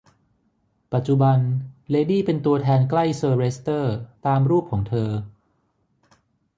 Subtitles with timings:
[0.93, 1.37] ปัจจุบัน
[1.91, 3.93] เลดี้เป็นตัวแทนใกล้เซอร์เลสเตอร์
[4.25, 5.09] ตามรูปของเธอ